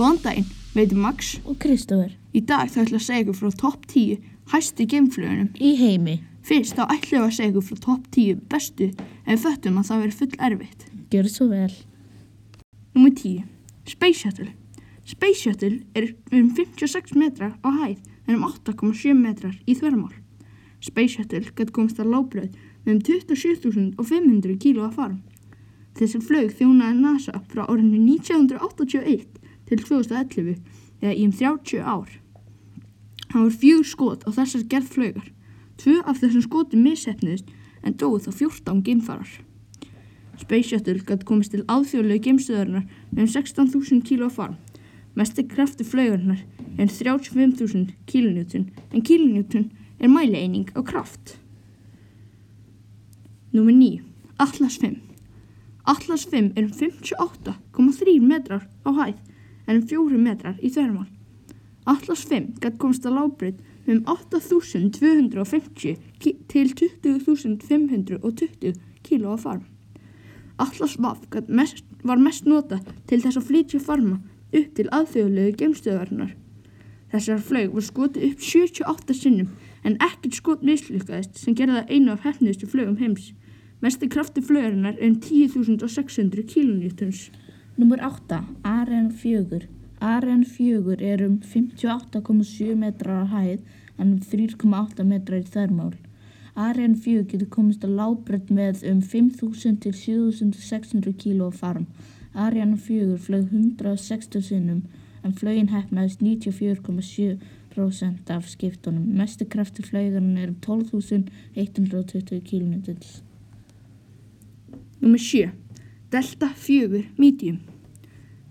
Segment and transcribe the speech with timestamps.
[0.00, 1.34] Góðan daginn, veitum Max.
[1.44, 5.50] og Kristófer Í dag þá ætla að segja ykkur frá topp 10 hæstu geimflugunum.
[5.60, 6.14] í heimi.
[6.40, 9.90] Fyrst þá ætla ég að segja ykkur frá topp 10 bestu en við föttum að
[9.90, 10.86] það veri full erfitt.
[11.12, 11.74] Gjör svo vel.
[12.94, 13.44] Númer 10.
[13.92, 14.48] Space Shuttle.
[15.04, 20.16] Space Shuttle er um 56 metrar á hæð en um 8,7 metrar í þverjumál.
[20.80, 23.04] Space Shuttle gæti komist að lábröð með um
[24.00, 25.20] 27.500 kíló að fara.
[25.92, 29.39] Þessi flög þjónaði NASA frá árinu 1981
[29.70, 30.58] til 2011
[31.00, 32.10] eða í um 30 ár.
[33.30, 35.28] Það var fjögur skot á þessar gerð flögar.
[35.80, 37.52] Tvö af þessum skotum missefniðist
[37.86, 39.30] en dóið þá 14 geimfarar.
[40.40, 44.56] Space Shuttle gæti komist til áþjóðlegu geimstöðarinnar með um 16.000 kíló að fara.
[45.18, 46.42] Mesti krafti flaugarnar
[46.80, 51.36] er 35.000 kilonewton en kilonewton er mælieining á kraft.
[53.52, 54.00] Númer 9.
[54.38, 54.96] Atlas 5.
[55.86, 59.18] Atlas 5 er um 58,3 metrar á hæð
[59.70, 61.06] en um 4 metrar í þverjumál.
[61.86, 63.54] Atlas 5 gæti komist að lábrið
[63.90, 68.74] um 8.250 ki- til 20.520
[69.06, 69.64] kíló að farm.
[70.58, 74.16] Atlas Vaff mest, var mest nota til þess að flytja farma
[74.52, 76.32] upp til aðþjóðlegu geimstöðarinnar.
[77.10, 79.48] Þessar flög var skotið upp 78 sinnum
[79.84, 83.24] en ekkert skot mislukkaðist sem gerði það einu af hefniðustu flögum heims.
[83.80, 87.20] Mesti krafti flögarinnar er um 10.600 kilonewtons.
[87.80, 88.44] Númer 8.
[88.62, 89.68] Ariane 4.
[90.00, 93.60] Ariane 4 er um 58,7 metrar á hæð
[93.98, 95.94] en um 3,8 metrar í þærmál.
[96.54, 101.86] Ariane 4 getur komist að lábrödd með um 5.000 til 7.600 kíló farm.
[102.34, 104.82] Ariane 4 flög 160 sinnum
[105.24, 109.08] en flögin hefnaðist 94,7% af skiptunum.
[109.16, 113.24] Mesti krafti flögarinn er um 12.120 kílómeters.
[115.00, 115.48] Númer 7.
[116.12, 117.69] Delta 4 Medium.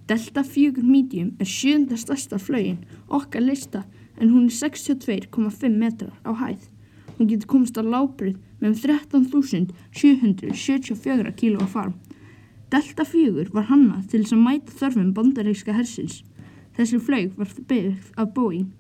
[0.10, 2.78] Delta 4 Medium er sjönda stærsta flögin
[3.14, 3.84] okkar lista
[4.18, 6.66] en hún er 62,5 metrar á hæð.
[7.18, 8.78] Hún getur komist á lábrið með um
[9.22, 11.94] 13.774 kíló að farm.
[12.74, 16.26] Delta 4 var hannað til þess að mæta þörfum bandaríkska hersins.
[16.74, 18.74] Þessi flög var byggð af Boeing.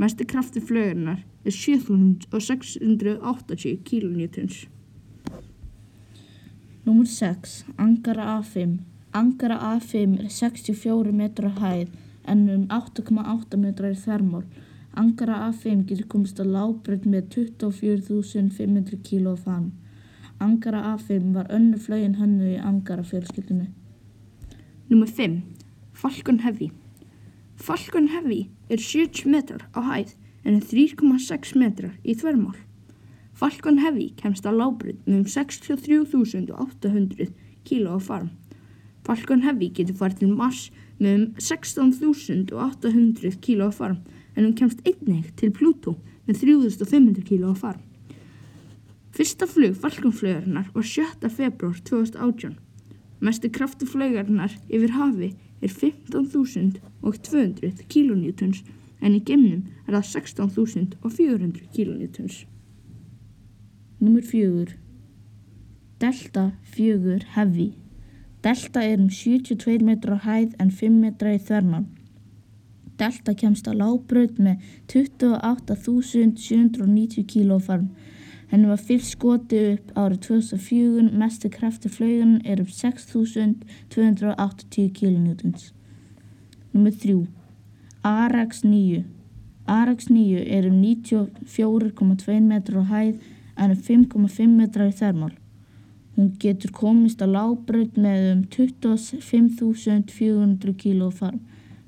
[0.00, 4.72] Mesti krafti flögurinnar er 7680 kilonewtons.
[6.86, 7.64] Númer 6.
[7.76, 8.91] Angara A5.
[9.14, 11.90] Angara A5 er 64 metrar hæð
[12.24, 14.46] en um 8,8 metrar í þvermál.
[14.96, 19.74] Angara A5 getur komist að lábrönd með 24.500 kíló fann.
[20.40, 23.68] Angara A5 var önnu flögin hönnu í Angara fjölskyldinu.
[24.88, 25.42] Númer 5.
[25.92, 26.70] Falcon Heavy.
[27.56, 32.56] Falcon Heavy er 70 metrar á hæð en er 3,6 metrar í þvermál.
[33.36, 37.28] Falcon Heavy kemst á lábrið með um 63.800
[37.68, 38.32] kíló á farm.
[39.06, 40.70] Falcon Heavy getur farið til Mars
[41.02, 43.98] með um 16.800 kíló á farm
[44.36, 45.92] en hún kemst einnig til Pluto
[46.28, 47.82] með 3.500 kíló á farm.
[49.12, 51.28] Fyrsta flug Falcon-flugarinnar var 7.
[51.28, 52.56] februar 2018.
[53.20, 58.64] Mesti krafti flugarinnar yfir hafi er 15.200 kilonewtons
[59.02, 62.36] en í geimnum er það 16.400 kilonewtons.
[64.02, 64.66] Númer 4.
[66.02, 67.81] Delta 4 Heavy.
[68.42, 71.84] Delta er um 72 metrar á hæð en 5 metrar í þvermál.
[72.98, 74.56] Delta kemst á lábraut með
[74.90, 77.88] 28.790 kíló farm.
[78.50, 85.72] Henni var fyrst skotið upp árið 2004, mestu krafti flaugun er um 6.280 kilonewtons.
[86.74, 87.26] Númer 3.
[88.02, 89.04] Arax 9.
[89.66, 93.14] Arax 9 er um 94,2 metrar á hæð
[93.56, 95.41] en um 5,5 metrar í þermál.
[96.16, 101.40] Hún getur komist á lábraut með um 25.400 kíló farm.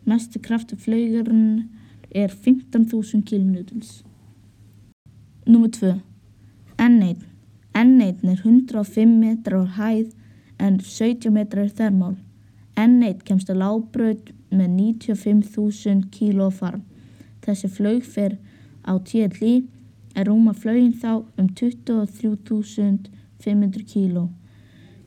[0.09, 1.69] Mestu krafti flaugarinn
[2.11, 4.03] er 15.000 kilonewtons.
[5.47, 6.01] Númer 2.
[6.79, 7.17] N1.
[7.75, 10.15] N1 er 105 metrar hæð
[10.59, 12.17] en 17 metrar þermál.
[12.81, 14.71] N1 kemst á lábraut með
[15.05, 16.81] 95.000 kíló farm.
[17.45, 18.39] Þessi flaug fer
[18.89, 19.69] á TLI
[20.17, 23.14] er rúma flaugin þá um 23.500 kíló.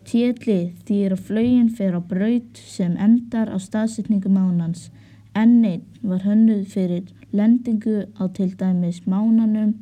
[0.08, 4.88] TLI þýr að flaugin fer á braut sem endar á staðsetningu mánans.
[5.36, 9.76] N1 var hönnuð fyrir lendingu á til dæmis mánanum.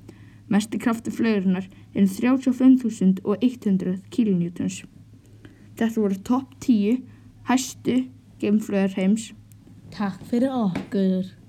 [0.52, 1.66] Mesti krafti flögurinnar
[1.96, 4.84] er 35.100 kilonewtons.
[5.80, 6.98] Þetta voru topp 10
[7.50, 7.96] hæstu
[8.40, 9.32] geimflögar heims.
[9.92, 11.43] Takk fyrir okkur.